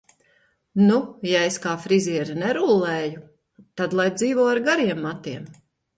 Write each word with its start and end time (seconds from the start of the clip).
Nu- 0.87 0.95
ja 1.31 1.41
es 1.49 1.59
kā 1.65 1.75
friziere 1.83 2.37
nerullēju, 2.43 3.21
tad 3.83 3.95
lai 4.01 4.11
dzīvo 4.23 4.49
ar 4.55 4.63
gariem 4.71 5.05
matiem. 5.09 5.47